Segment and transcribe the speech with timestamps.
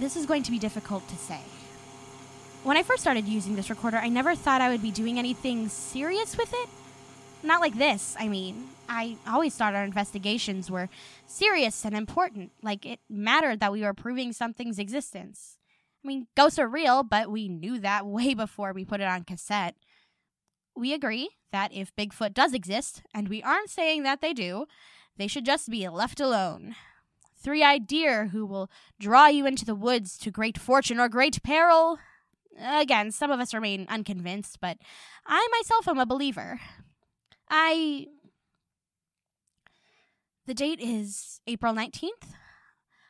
[0.00, 1.40] this is going to be difficult to say.
[2.62, 5.68] When I first started using this recorder, I never thought I would be doing anything
[5.68, 6.68] serious with it.
[7.42, 8.68] Not like this, I mean.
[8.88, 10.88] I always thought our investigations were
[11.26, 15.56] serious and important, like it mattered that we were proving something's existence.
[16.04, 19.24] I mean, ghosts are real, but we knew that way before we put it on
[19.24, 19.76] cassette.
[20.76, 24.66] We agree that if Bigfoot does exist, and we aren't saying that they do,
[25.16, 26.74] they should just be left alone.
[27.42, 31.42] Three eyed deer who will draw you into the woods to great fortune or great
[31.42, 31.98] peril.
[32.60, 34.76] Again, some of us remain unconvinced, but
[35.26, 36.60] I myself am a believer.
[37.48, 38.06] I.
[40.46, 42.34] The date is April 19th.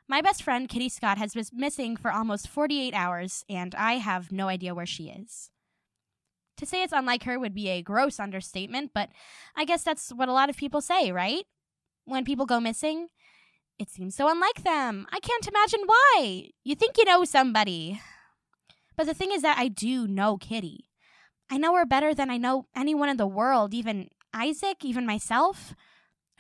[0.07, 4.33] My best friend, Kitty Scott, has been missing for almost 48 hours, and I have
[4.33, 5.51] no idea where she is.
[6.57, 9.09] To say it's unlike her would be a gross understatement, but
[9.57, 11.45] I guess that's what a lot of people say, right?
[12.05, 13.09] When people go missing,
[13.81, 15.07] it seems so unlike them.
[15.11, 16.51] I can't imagine why.
[16.63, 18.01] You think you know somebody.
[18.97, 20.91] But the thing is that I do know Kitty.
[21.51, 25.75] I know her better than I know anyone in the world, even Isaac, even myself.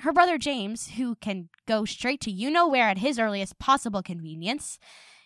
[0.00, 4.02] Her brother James, who can go straight to you know where at his earliest possible
[4.02, 4.78] convenience,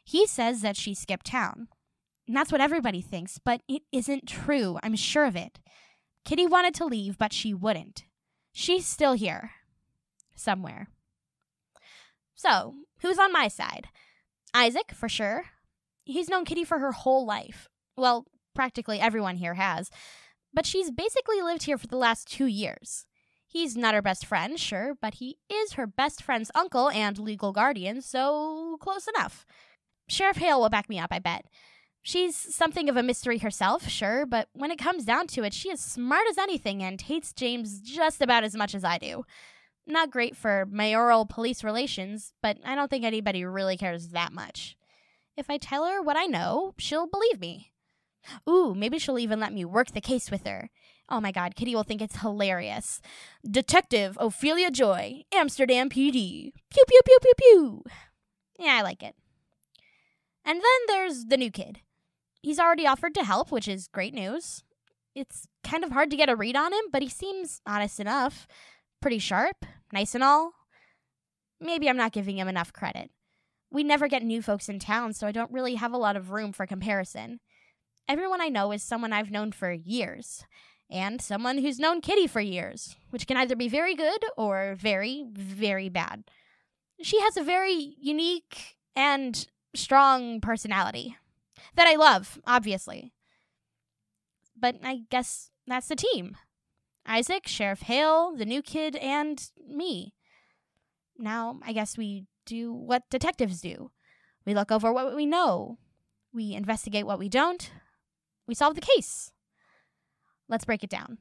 [0.04, 1.68] he says that she skipped town.
[2.26, 4.78] And that's what everybody thinks, but it isn't true.
[4.82, 5.58] I'm sure of it.
[6.24, 8.04] Kitty wanted to leave, but she wouldn't.
[8.52, 9.50] She's still here.
[10.34, 10.88] Somewhere.
[12.34, 13.88] So, who's on my side?
[14.52, 15.46] Isaac, for sure.
[16.04, 17.68] He's known Kitty for her whole life.
[17.96, 19.90] Well, practically everyone here has.
[20.52, 23.06] But she's basically lived here for the last two years.
[23.46, 27.52] He's not her best friend, sure, but he is her best friend's uncle and legal
[27.52, 29.46] guardian, so close enough.
[30.08, 31.46] Sheriff Hale will back me up, I bet.
[32.02, 35.70] She's something of a mystery herself, sure, but when it comes down to it, she
[35.70, 39.24] is smart as anything and hates James just about as much as I do.
[39.86, 44.76] Not great for mayoral police relations, but I don't think anybody really cares that much.
[45.36, 47.72] If I tell her what I know, she'll believe me.
[48.48, 50.70] Ooh, maybe she'll even let me work the case with her.
[51.08, 53.02] Oh my god, Kitty will think it's hilarious.
[53.48, 56.52] Detective Ophelia Joy, Amsterdam PD.
[56.70, 57.82] Pew pew pew pew pew.
[58.58, 59.14] Yeah, I like it.
[60.44, 61.80] And then there's the new kid.
[62.42, 64.64] He's already offered to help, which is great news.
[65.14, 68.46] It's kind of hard to get a read on him, but he seems honest enough.
[69.00, 70.52] Pretty sharp, nice and all.
[71.60, 73.10] Maybe I'm not giving him enough credit.
[73.70, 76.30] We never get new folks in town, so I don't really have a lot of
[76.30, 77.40] room for comparison.
[78.08, 80.44] Everyone I know is someone I've known for years,
[80.90, 85.24] and someone who's known Kitty for years, which can either be very good or very,
[85.32, 86.24] very bad.
[87.00, 91.16] She has a very unique and strong personality
[91.76, 93.12] that I love, obviously.
[94.56, 96.36] But I guess that's the team
[97.06, 100.14] Isaac, Sheriff Hale, the new kid, and me.
[101.18, 103.90] Now, I guess we do what detectives do
[104.44, 105.78] we look over what we know,
[106.32, 107.70] we investigate what we don't,
[108.46, 109.32] we solve the case.
[110.48, 111.18] Let's break it down.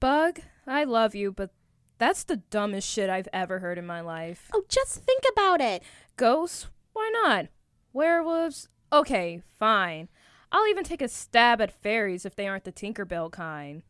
[0.00, 1.50] Bug, I love you, but
[1.96, 4.50] that's the dumbest shit I've ever heard in my life.
[4.54, 5.82] Oh, just think about it.
[6.16, 6.68] Ghosts?
[6.92, 7.46] Why not?
[7.92, 8.68] Werewolves?
[8.92, 10.08] Okay, fine.
[10.50, 13.82] I'll even take a stab at fairies if they aren't the Tinkerbell kind.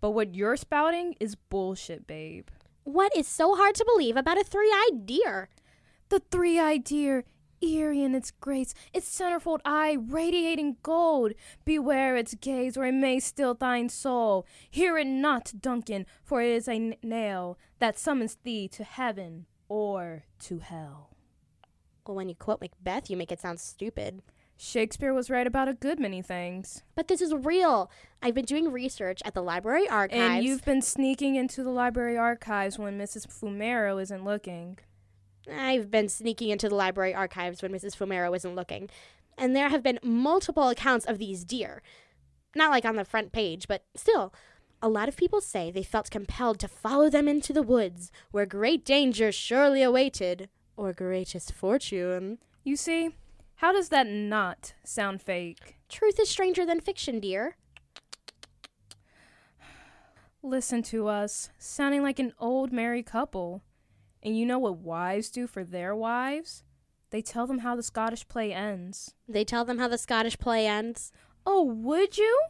[0.00, 2.48] But what you're spouting is bullshit, babe.
[2.84, 5.50] What is so hard to believe about a three eyed deer?
[6.08, 7.24] The three eyed deer,
[7.60, 11.32] eerie in its grace, its centerfold eye radiating gold.
[11.64, 14.46] Beware its gaze, or it may steal thine soul.
[14.70, 19.46] Hear it not, Duncan, for it is a n- nail that summons thee to heaven
[19.68, 21.10] or to hell.
[22.06, 24.22] Well, when you quote Macbeth, you make it sound stupid.
[24.60, 26.82] Shakespeare was right about a good many things.
[26.96, 27.90] But this is real.
[28.20, 30.20] I've been doing research at the library archives.
[30.20, 33.28] And you've been sneaking into the library archives when Mrs.
[33.28, 34.78] Fumero isn't looking.
[35.48, 37.96] I've been sneaking into the library archives when Mrs.
[37.96, 38.90] Fumero isn't looking.
[39.38, 41.80] And there have been multiple accounts of these deer.
[42.56, 44.34] Not like on the front page, but still.
[44.82, 48.44] A lot of people say they felt compelled to follow them into the woods, where
[48.44, 52.38] great danger surely awaited, or greatest fortune.
[52.64, 53.10] You see,
[53.58, 55.78] how does that not sound fake?
[55.88, 57.56] Truth is stranger than fiction, dear.
[60.44, 63.62] Listen to us, sounding like an old married couple.
[64.22, 66.62] And you know what wives do for their wives?
[67.10, 69.14] They tell them how the Scottish play ends.
[69.28, 71.10] They tell them how the Scottish play ends.
[71.44, 72.40] Oh, would you?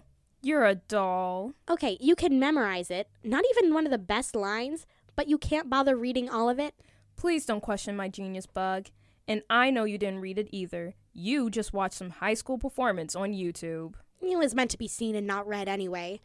[0.43, 1.55] You're a doll.
[1.71, 3.09] Okay, you can memorize it.
[3.25, 4.85] Not even one of the best lines,
[5.17, 6.75] but you can't bother reading all of it.
[7.17, 8.89] Please don't question my genius bug.
[9.29, 10.95] And I know you didn't read it either.
[11.13, 13.95] You just watched some high school performance on YouTube.
[14.23, 16.21] It was meant to be seen and not read anyway.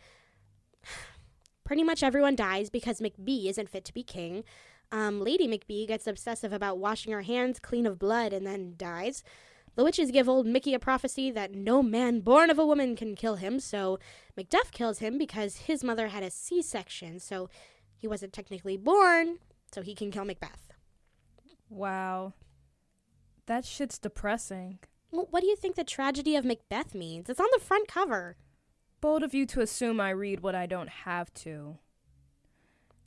[1.65, 4.45] Pretty much everyone dies because McBee isn't fit to be king.
[4.91, 9.23] Um, Lady McBee gets obsessive about washing her hands clean of blood and then dies.
[9.75, 13.15] The witches give old Mickey a prophecy that no man born of a woman can
[13.15, 13.97] kill him, so
[14.37, 17.49] Macduff kills him because his mother had a C section, so
[17.97, 19.39] he wasn't technically born,
[19.73, 20.73] so he can kill Macbeth.
[21.69, 22.33] Wow.
[23.45, 24.79] That shit's depressing.
[25.11, 27.29] Well, what do you think the tragedy of Macbeth means?
[27.29, 28.37] It's on the front cover.
[29.01, 31.77] Bold of you to assume I read what I don't have to.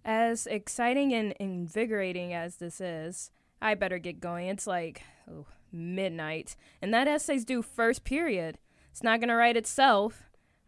[0.04, 3.30] As exciting and invigorating as this is,
[3.60, 4.48] I better get going.
[4.48, 8.58] It's like oh, midnight, and that essay's due first period.
[8.92, 10.22] It's not gonna write itself.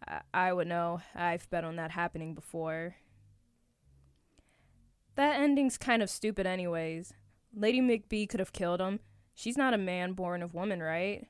[0.06, 1.02] I, I would know.
[1.14, 2.96] I've bet on that happening before.
[5.14, 7.12] That ending's kind of stupid, anyways.
[7.54, 9.00] Lady McBee could have killed him.
[9.38, 11.28] She's not a man born of woman, right?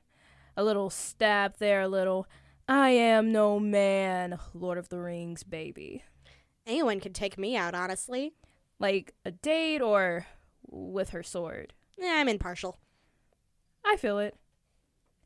[0.57, 2.25] A little stab there, a little.
[2.67, 6.03] I am no man, Lord of the Rings, baby.
[6.65, 8.33] Anyone could take me out, honestly.
[8.79, 10.25] Like a date or
[10.67, 11.75] with her sword.
[12.01, 12.79] Eh, I'm impartial.
[13.85, 14.35] I feel it.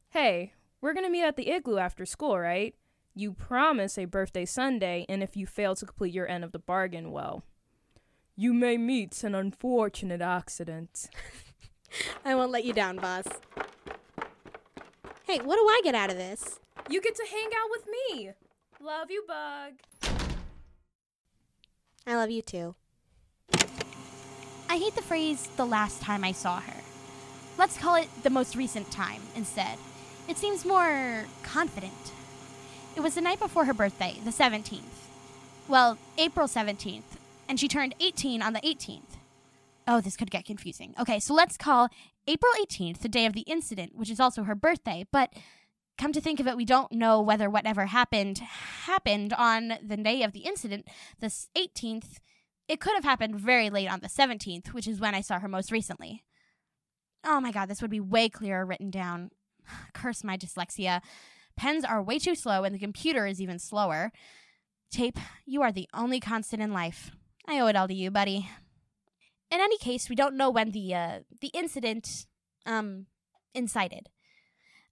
[0.09, 0.51] Hey,
[0.81, 2.75] we're gonna meet at the igloo after school, right?
[3.15, 6.59] You promise a birthday sundae, and if you fail to complete your end of the
[6.59, 7.45] bargain, well,
[8.36, 11.07] you may meet an unfortunate accident.
[12.25, 13.25] I won't let you down, boss.
[15.25, 16.60] Hey, what do I get out of this?
[16.90, 18.31] You get to hang out with me.
[18.81, 19.74] Love you, Bug.
[22.06, 22.75] I love you too.
[24.69, 26.81] I hate the phrase the last time I saw her.
[27.57, 29.78] Let's call it the most recent time instead.
[30.28, 32.12] It seems more confident.
[32.96, 34.81] It was the night before her birthday, the 17th.
[35.68, 37.18] Well, April 17th,
[37.48, 39.18] and she turned 18 on the 18th.
[39.88, 40.94] Oh, this could get confusing.
[41.00, 41.89] Okay, so let's call
[42.27, 45.33] April 18th the day of the incident, which is also her birthday, but
[45.97, 50.24] come to think of it, we don't know whether whatever happened happened on the day
[50.24, 50.88] of the incident,
[51.19, 52.18] the 18th.
[52.68, 55.47] It could have happened very late on the 17th, which is when I saw her
[55.50, 56.24] most recently.
[57.25, 59.31] Oh my god, this would be way clearer written down.
[59.94, 61.01] Curse my dyslexia.
[61.56, 64.12] Pens are way too slow, and the computer is even slower.
[64.91, 67.12] Tape, you are the only constant in life.
[67.47, 68.50] I owe it all to you, buddy.
[69.53, 72.25] In any case, we don't know when the uh, the incident
[72.65, 73.05] um
[73.53, 74.09] incited.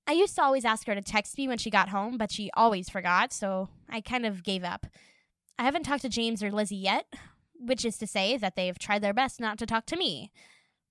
[0.06, 2.52] I used to always ask her to text me when she got home, but she
[2.54, 4.86] always forgot, so I kind of gave up.
[5.58, 7.06] I haven't talked to James or Lizzie yet,
[7.60, 10.32] which is to say that they've tried their best not to talk to me.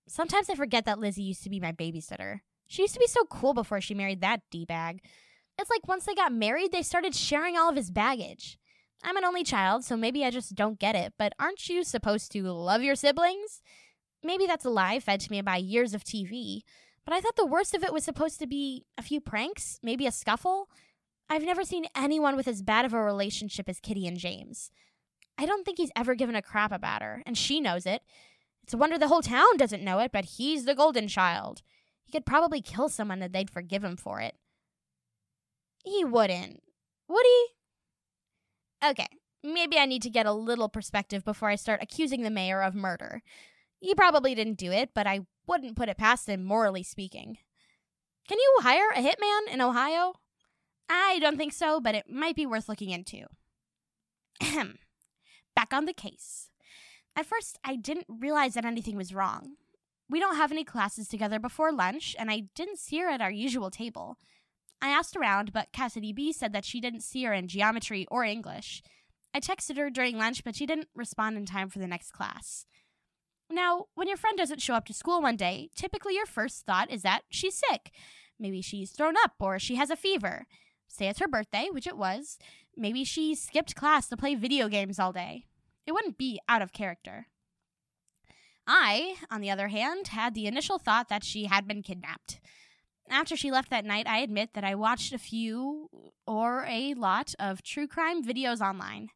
[0.08, 2.40] Sometimes I forget that Lizzie used to be my babysitter.
[2.66, 5.00] She used to be so cool before she married that D bag.
[5.58, 8.58] It's like once they got married, they started sharing all of his baggage.
[9.02, 12.32] I'm an only child, so maybe I just don't get it, but aren't you supposed
[12.32, 13.62] to love your siblings?
[14.22, 16.60] Maybe that's a lie fed to me by years of TV,
[17.04, 20.06] but I thought the worst of it was supposed to be a few pranks, maybe
[20.06, 20.68] a scuffle.
[21.30, 24.70] I've never seen anyone with as bad of a relationship as Kitty and James.
[25.38, 28.02] I don't think he's ever given a crap about her, and she knows it.
[28.62, 31.62] It's a wonder the whole town doesn't know it, but he's the golden child.
[32.04, 34.34] He could probably kill someone and they'd forgive him for it.
[35.84, 36.62] He wouldn't.
[37.08, 37.46] Would he?
[38.84, 39.08] Okay,
[39.42, 42.74] maybe I need to get a little perspective before I start accusing the mayor of
[42.74, 43.22] murder.
[43.80, 47.38] He probably didn't do it, but I wouldn't put it past him, morally speaking.
[48.28, 50.14] Can you hire a hitman in Ohio?
[50.88, 53.26] I don't think so, but it might be worth looking into.
[54.40, 54.78] Ahem.
[55.54, 56.50] Back on the case.
[57.16, 59.56] At first, I didn't realize that anything was wrong.
[60.08, 63.30] We don't have any classes together before lunch, and I didn't see her at our
[63.30, 64.18] usual table.
[64.82, 68.24] I asked around, but Cassidy B said that she didn't see her in geometry or
[68.24, 68.82] English.
[69.34, 72.66] I texted her during lunch, but she didn't respond in time for the next class.
[73.50, 76.90] Now, when your friend doesn't show up to school one day, typically your first thought
[76.90, 77.90] is that she's sick.
[78.38, 80.46] Maybe she's thrown up or she has a fever.
[80.88, 82.38] Say it's her birthday, which it was.
[82.76, 85.46] Maybe she skipped class to play video games all day.
[85.86, 87.26] It wouldn't be out of character.
[88.66, 92.40] I, on the other hand, had the initial thought that she had been kidnapped.
[93.08, 95.88] After she left that night, I admit that I watched a few
[96.26, 99.08] or a lot of true crime videos online.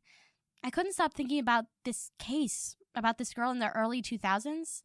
[0.62, 4.82] I couldn't stop thinking about this case, about this girl in the early 2000s.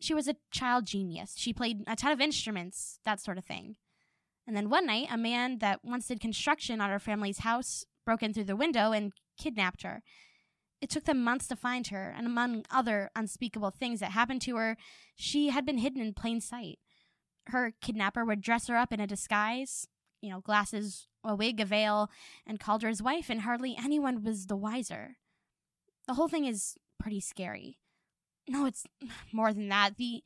[0.00, 1.34] She was a child genius.
[1.36, 3.76] She played a ton of instruments, that sort of thing.
[4.46, 8.22] And then one night, a man that once did construction on her family's house broke
[8.22, 10.02] in through the window and kidnapped her.
[10.80, 14.56] It took them months to find her, and among other unspeakable things that happened to
[14.56, 14.76] her,
[15.14, 16.78] she had been hidden in plain sight.
[17.46, 19.86] Her kidnapper would dress her up in a disguise,
[20.20, 22.10] you know, glasses, a wig, a veil,
[22.46, 25.16] and called her his wife, and hardly anyone was the wiser.
[26.06, 27.78] The whole thing is pretty scary.
[28.48, 28.84] No, it's
[29.32, 29.96] more than that.
[29.96, 30.22] The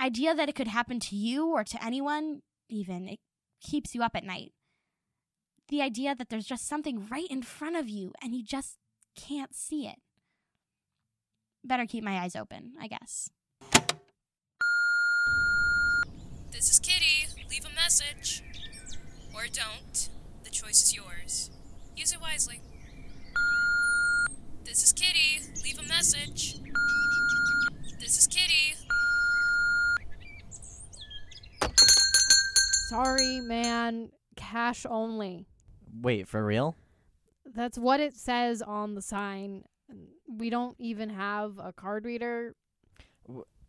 [0.00, 3.20] idea that it could happen to you or to anyone, even, it
[3.60, 4.52] keeps you up at night.
[5.68, 8.76] The idea that there's just something right in front of you and you just
[9.16, 9.98] can't see it.
[11.64, 13.30] better keep my eyes open, I guess.
[16.56, 17.26] This is Kitty.
[17.50, 18.42] Leave a message.
[19.34, 20.08] Or don't.
[20.42, 21.50] The choice is yours.
[21.94, 22.62] Use it wisely.
[24.64, 25.42] This is Kitty.
[25.62, 26.58] Leave a message.
[28.00, 28.74] This is Kitty.
[32.88, 34.08] Sorry, man.
[34.36, 35.44] Cash only.
[36.00, 36.74] Wait, for real?
[37.44, 39.64] That's what it says on the sign.
[40.26, 42.54] We don't even have a card reader.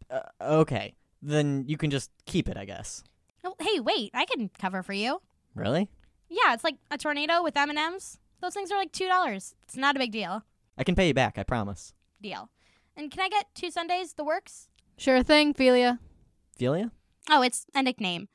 [0.10, 0.94] Uh, okay.
[1.27, 3.03] Then you can just keep it, I guess.
[3.43, 5.19] Oh, hey, wait, I can cover for you.
[5.55, 5.89] Really?
[6.29, 8.17] Yeah, it's like a tornado with M&Ms.
[8.41, 9.53] Those things are like $2.
[9.63, 10.43] It's not a big deal.
[10.77, 11.93] I can pay you back, I promise.
[12.22, 12.50] Deal.
[12.96, 14.69] And can I get two sundaes, the works?
[14.96, 16.00] Sure thing, Felia.
[16.57, 16.91] Felia?
[17.29, 18.29] Oh, it's a nickname.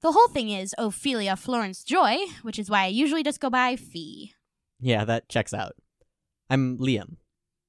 [0.00, 3.76] The whole thing is Ophelia Florence Joy, which is why I usually just go by
[3.76, 4.32] Fee.
[4.80, 5.74] Yeah, that checks out.
[6.48, 7.16] I'm Liam.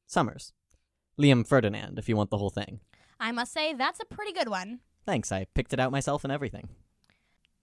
[0.07, 0.53] Summers.
[1.19, 2.79] Liam Ferdinand, if you want the whole thing.
[3.19, 4.79] I must say, that's a pretty good one.
[5.05, 6.69] Thanks, I picked it out myself and everything.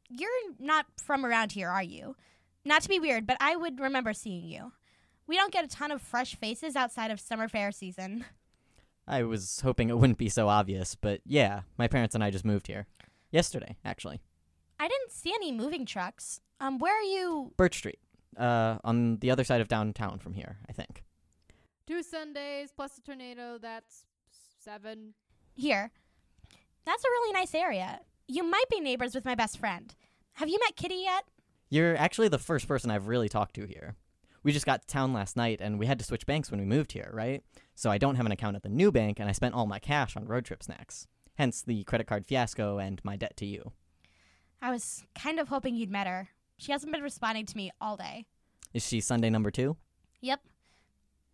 [0.09, 2.17] You're not from around here, are you?
[2.65, 4.73] Not to be weird, but I would remember seeing you.
[5.27, 8.25] We don't get a ton of fresh faces outside of summer fair season.
[9.09, 12.45] I was hoping it wouldn't be so obvious, but yeah, my parents and I just
[12.45, 12.87] moved here.
[13.31, 14.21] Yesterday, actually.
[14.79, 16.41] I didn't see any moving trucks.
[16.61, 17.53] Um, where are you?
[17.57, 17.99] Birch Street.
[18.37, 21.03] Uh, on the other side of downtown from here, I think.
[21.87, 23.59] Two sundaes plus a tornado.
[23.61, 24.05] That's
[24.61, 25.15] seven.
[25.57, 25.91] Here.
[26.85, 28.01] That's a really nice area.
[28.29, 29.95] You might be neighbors with my best friend.
[30.35, 31.25] Have you met Kitty yet?
[31.71, 33.97] You're actually the first person I've really talked to here.
[34.43, 36.67] We just got to town last night and we had to switch banks when we
[36.67, 37.43] moved here, right?
[37.75, 39.79] So I don't have an account at the new bank and I spent all my
[39.79, 41.07] cash on road trip snacks.
[41.37, 43.73] Hence the credit card fiasco and my debt to you.
[44.61, 46.29] I was kind of hoping you'd met her.
[46.59, 48.27] She hasn't been responding to me all day.
[48.75, 49.77] Is she sundae number two?
[50.21, 50.41] Yep.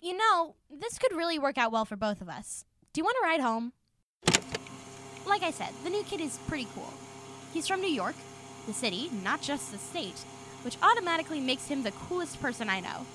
[0.01, 2.65] You know, this could really work out well for both of us.
[2.93, 3.73] Do you want to ride home?
[5.33, 6.93] Like I said, the new kid is pretty cool.
[7.55, 8.17] He's from New York,
[8.67, 10.25] the city, not just the state,
[10.63, 13.07] which automatically makes him the coolest person I know.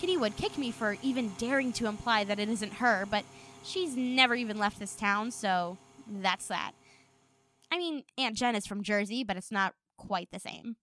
[0.00, 3.24] Kitty would kick me for even daring to imply that it isn't her, but
[3.62, 5.76] she's never even left this town, so
[6.08, 6.72] that's that.
[7.70, 10.76] I mean, Aunt Jen is from Jersey, but it's not quite the same.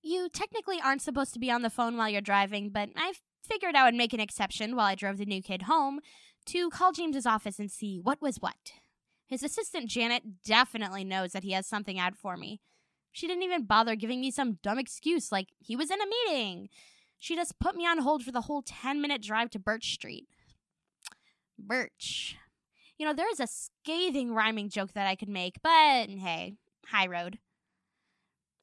[0.00, 3.74] You technically aren't supposed to be on the phone while you're driving, but I figured
[3.74, 6.00] I would make an exception while I drove the new kid home
[6.46, 8.72] to call James's office and see what was what.
[9.26, 12.60] His assistant Janet definitely knows that he has something out for me.
[13.12, 16.68] She didn't even bother giving me some dumb excuse like he was in a meeting.
[17.18, 20.26] She just put me on hold for the whole 10 minute drive to Birch Street.
[21.58, 22.36] Birch.
[22.98, 26.54] You know, there is a scathing rhyming joke that I could make, but hey,
[26.88, 27.38] high road.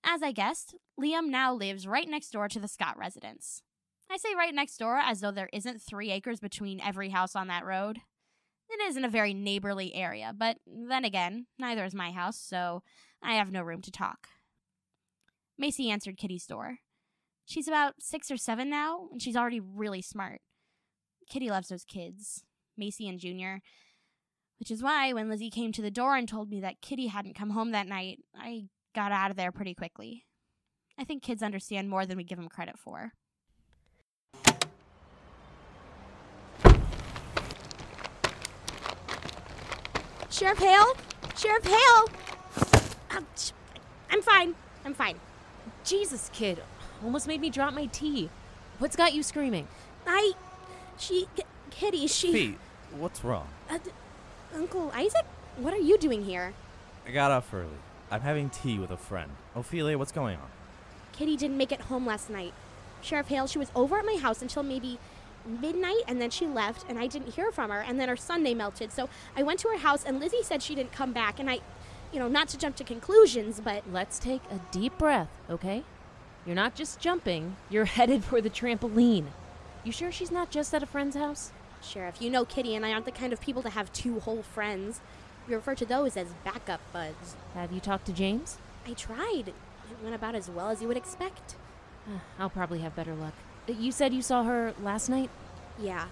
[0.03, 3.63] As I guessed, Liam now lives right next door to the Scott residence.
[4.11, 7.47] I say right next door as though there isn't three acres between every house on
[7.47, 7.99] that road.
[8.69, 12.83] It isn't a very neighborly area, but then again, neither is my house, so
[13.21, 14.27] I have no room to talk.
[15.57, 16.79] Macy answered Kitty's door.
[17.45, 20.41] She's about six or seven now, and she's already really smart.
[21.29, 22.43] Kitty loves those kids,
[22.77, 23.61] Macy and Junior,
[24.59, 27.35] which is why when Lizzie came to the door and told me that Kitty hadn't
[27.35, 30.25] come home that night, I got out of there pretty quickly.
[30.97, 33.13] I think kids understand more than we give them credit for.
[40.33, 40.97] Sheriff Hale?
[41.37, 42.09] Sheriff Hale!
[43.37, 43.51] Sh-
[44.09, 44.55] I'm fine.
[44.83, 45.19] I'm fine.
[45.85, 46.59] Jesus, kid.
[47.03, 48.31] Almost made me drop my tea.
[48.79, 49.67] What's got you screaming?
[50.07, 50.31] I.
[50.97, 51.27] She.
[51.35, 52.31] K- Kitty, she.
[52.31, 52.57] Pete,
[52.97, 53.47] what's wrong?
[53.69, 53.91] Uh, d-
[54.55, 55.25] Uncle Isaac?
[55.57, 56.53] What are you doing here?
[57.07, 57.69] I got off early.
[58.09, 59.29] I'm having tea with a friend.
[59.55, 60.49] Ophelia, what's going on?
[61.11, 62.53] Kitty didn't make it home last night.
[63.01, 64.97] Sheriff Hale, she was over at my house until maybe
[65.45, 68.53] midnight and then she left and I didn't hear from her and then her sundae
[68.53, 68.91] melted.
[68.91, 71.59] So I went to her house and Lizzie said she didn't come back and I,
[72.11, 75.83] you know, not to jump to conclusions, but Let's take a deep breath, okay?
[76.45, 79.25] You're not just jumping, you're headed for the trampoline.
[79.83, 81.51] You sure she's not just at a friend's house?
[81.81, 84.43] Sheriff, you know Kitty and I aren't the kind of people to have two whole
[84.43, 85.01] friends.
[85.47, 87.35] We refer to those as backup buds.
[87.53, 88.57] Have you talked to James?
[88.87, 89.49] I tried.
[89.49, 91.55] It went about as well as you would expect.
[92.39, 93.33] I'll probably have better luck.
[93.67, 95.29] You said you saw her last night?
[95.79, 96.07] Yeah.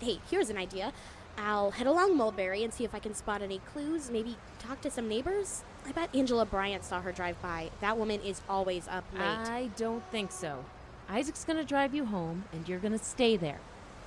[0.00, 0.92] Hey, here's an idea.
[1.38, 4.90] I'll head along Mulberry and see if I can spot any clues, maybe talk to
[4.90, 5.62] some neighbors.
[5.86, 7.70] I bet Angela Bryant saw her drive by.
[7.80, 9.22] That woman is always up late.
[9.22, 10.64] I don't think so.
[11.08, 13.60] Isaac's gonna drive you home, and you're gonna stay there.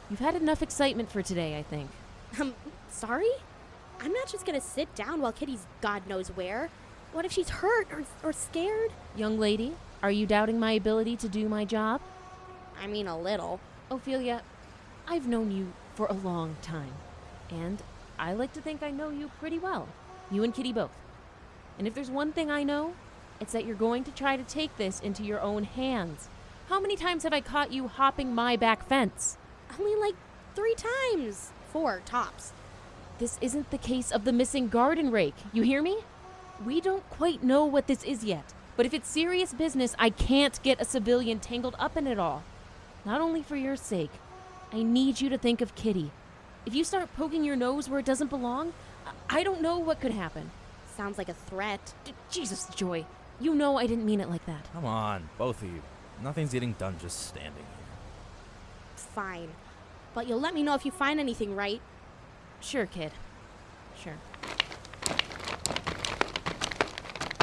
[0.09, 1.89] You've had enough excitement for today, I think.
[2.39, 2.53] Um,
[2.89, 3.31] sorry?
[4.01, 6.69] I'm not just gonna sit down while Kitty's God knows where.
[7.11, 8.91] What if she's hurt or, or scared?
[9.15, 12.01] Young lady, are you doubting my ability to do my job?
[12.81, 13.59] I mean, a little.
[13.89, 14.41] Ophelia,
[15.07, 16.93] I've known you for a long time.
[17.49, 17.81] And
[18.17, 19.87] I like to think I know you pretty well.
[20.31, 20.91] You and Kitty both.
[21.77, 22.93] And if there's one thing I know,
[23.39, 26.29] it's that you're going to try to take this into your own hands.
[26.69, 29.37] How many times have I caught you hopping my back fence?
[29.79, 30.15] Only like
[30.55, 31.51] three times.
[31.71, 32.53] Four tops.
[33.19, 35.35] This isn't the case of the missing garden rake.
[35.53, 35.99] You hear me?
[36.65, 40.61] We don't quite know what this is yet, but if it's serious business, I can't
[40.63, 42.43] get a civilian tangled up in it all.
[43.05, 44.09] Not only for your sake,
[44.73, 46.11] I need you to think of Kitty.
[46.65, 48.73] If you start poking your nose where it doesn't belong,
[49.05, 50.49] I I don't know what could happen.
[50.97, 51.93] Sounds like a threat.
[52.03, 53.05] D- Jesus, Joy,
[53.39, 54.65] you know I didn't mean it like that.
[54.73, 55.81] Come on, both of you.
[56.23, 57.97] Nothing's getting done just standing here.
[58.95, 59.49] Fine.
[60.13, 61.81] But you'll let me know if you find anything, right?
[62.61, 63.11] Sure, kid.
[64.01, 64.15] Sure.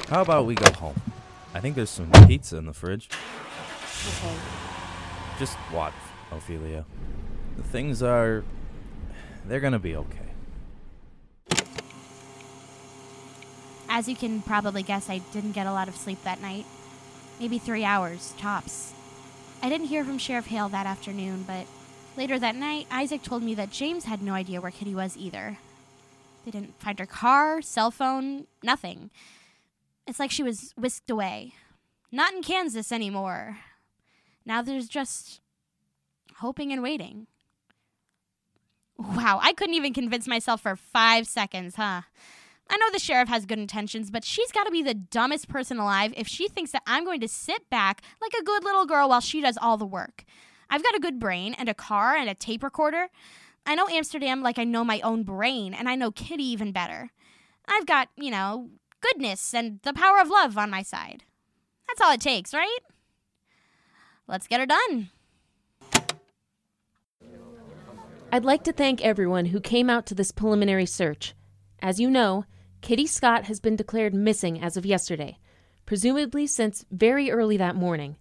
[0.09, 1.01] How about we go home?
[1.55, 3.09] I think there's some pizza in the fridge.
[4.09, 4.37] Okay.
[5.43, 5.93] Just watch,
[6.31, 6.85] Ophelia.
[7.57, 8.45] The things are.
[9.45, 10.31] They're gonna be okay.
[13.89, 16.65] As you can probably guess, I didn't get a lot of sleep that night.
[17.41, 18.93] Maybe three hours, tops.
[19.61, 21.67] I didn't hear from Sheriff Hale that afternoon, but
[22.17, 25.59] later that night, Isaac told me that James had no idea where Kitty was either.
[26.45, 29.11] They didn't find her car, cell phone, nothing.
[30.07, 31.55] It's like she was whisked away.
[32.13, 33.59] Not in Kansas anymore.
[34.45, 35.41] Now there's just
[36.37, 37.27] hoping and waiting.
[38.99, 42.03] Wow, I couldn't even convince myself for five seconds, huh?
[42.71, 45.79] I know the sheriff has good intentions, but she's got to be the dumbest person
[45.79, 49.09] alive if she thinks that I'm going to sit back like a good little girl
[49.09, 50.25] while she does all the work.
[50.71, 53.09] I've got a good brain and a car and a tape recorder.
[53.67, 57.11] I know Amsterdam like I know my own brain, and I know Kitty even better.
[57.67, 58.71] I've got, you know,
[59.01, 61.25] goodness and the power of love on my side.
[61.87, 62.79] That's all it takes, right?
[64.27, 65.11] Let's get her done.
[68.31, 71.35] I'd like to thank everyone who came out to this preliminary search.
[71.81, 72.47] As you know,
[72.81, 75.39] Kitty Scott has been declared missing as of yesterday,
[75.85, 78.17] presumably since very early that morning.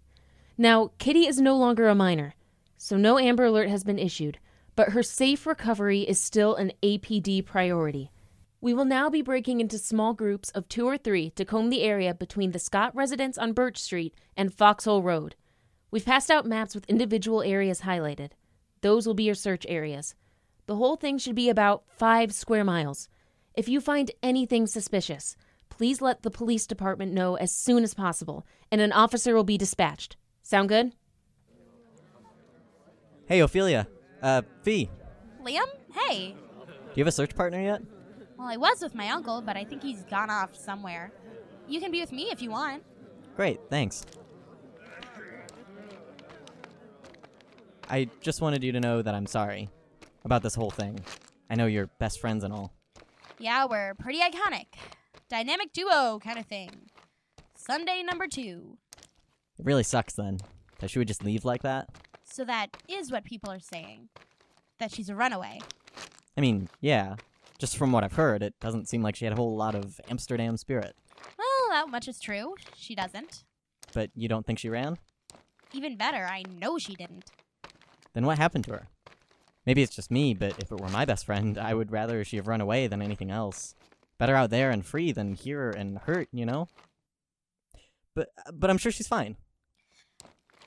[0.57, 2.35] Now, Kitty is no longer a minor,
[2.77, 4.37] so no Amber Alert has been issued,
[4.75, 8.11] but her safe recovery is still an APD priority.
[8.59, 11.83] We will now be breaking into small groups of two or three to comb the
[11.83, 15.35] area between the Scott residence on Birch Street and Foxhole Road.
[15.91, 18.31] We've passed out maps with individual areas highlighted.
[18.79, 20.15] Those will be your search areas.
[20.65, 23.09] The whole thing should be about five square miles.
[23.53, 25.35] If you find anything suspicious,
[25.67, 29.57] please let the police department know as soon as possible, and an officer will be
[29.57, 30.15] dispatched.
[30.43, 30.93] Sound good?
[33.25, 33.87] Hey, Ophelia.
[34.21, 34.89] Uh, Fee,
[35.43, 35.65] Liam?
[35.93, 36.35] Hey.
[36.67, 37.81] do you have a search partner yet?
[38.37, 41.11] Well, I was with my uncle, but I think he's gone off somewhere.
[41.67, 42.83] You can be with me if you want.
[43.35, 44.05] Great, thanks.
[47.91, 49.67] I just wanted you to know that I'm sorry
[50.23, 50.97] about this whole thing.
[51.49, 52.71] I know you're best friends and all.
[53.37, 54.67] Yeah, we're pretty iconic.
[55.27, 56.89] Dynamic duo kind of thing.
[57.57, 58.77] sundae number two.
[59.59, 60.37] It really sucks then
[60.79, 61.89] that she would just leave like that.
[62.23, 64.07] So that is what people are saying.
[64.79, 65.59] That she's a runaway.
[66.37, 67.15] I mean, yeah,
[67.59, 69.99] just from what I've heard, it doesn't seem like she had a whole lot of
[70.09, 70.95] Amsterdam spirit.
[71.37, 72.55] Well, that much is true.
[72.73, 73.43] She doesn't.
[73.93, 74.97] But you don't think she ran?
[75.73, 77.29] Even better, I know she didn't.
[78.13, 78.87] Then what happened to her?
[79.65, 82.37] Maybe it's just me, but if it were my best friend, I would rather she
[82.37, 83.75] have run away than anything else.
[84.17, 86.67] Better out there and free than here and hurt, you know?
[88.15, 89.37] But but I'm sure she's fine.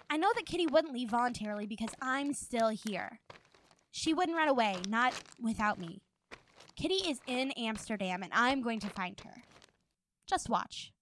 [0.09, 3.21] I know that Kitty wouldn't leave voluntarily because I'm still here.
[3.91, 6.01] She wouldn't run away, not without me.
[6.77, 9.43] Kitty is in Amsterdam and I'm going to find her.
[10.27, 10.93] Just watch.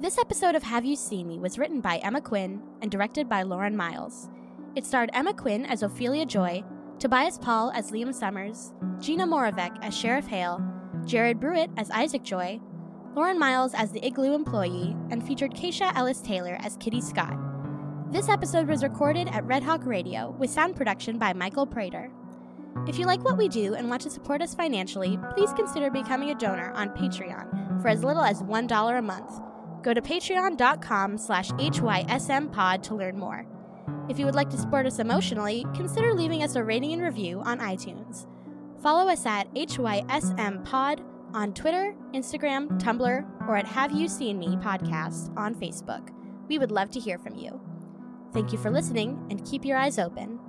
[0.00, 3.42] This episode of Have You Seen Me was written by Emma Quinn and directed by
[3.42, 4.28] Lauren Miles.
[4.74, 6.64] It starred Emma Quinn as Ophelia Joy,
[6.98, 10.60] Tobias Paul as Liam Summers, Gina Moravec as Sheriff Hale,
[11.06, 12.60] Jared Brewitt as Isaac Joy,
[13.14, 17.38] Lauren Miles as the Igloo employee, and featured Keisha Ellis Taylor as Kitty Scott.
[18.10, 22.10] This episode was recorded at Red Hawk Radio with sound production by Michael Prater.
[22.88, 26.30] If you like what we do and want to support us financially, please consider becoming
[26.30, 29.40] a donor on Patreon for as little as $1 a month.
[29.84, 33.46] Go to patreon.com slash hysmpod to learn more.
[34.08, 37.42] If you would like to support us emotionally, consider leaving us a rating and review
[37.44, 38.26] on iTunes.
[38.82, 45.36] Follow us at HYSMPod on Twitter, Instagram, Tumblr, or at Have You Seen Me podcast
[45.36, 46.08] on Facebook.
[46.48, 47.60] We would love to hear from you.
[48.32, 50.40] Thank you for listening and keep your eyes open.